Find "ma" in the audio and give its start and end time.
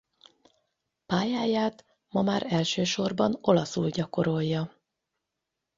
2.09-2.21